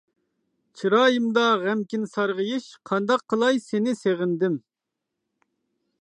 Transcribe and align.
چىرايىمدا 0.79 1.43
غەمكىن 1.65 2.09
سارغىيىش، 2.15 2.67
قانداق 2.93 3.27
قىلاي 3.35 3.63
سېنى 3.67 3.97
سېغىندىم. 4.03 4.57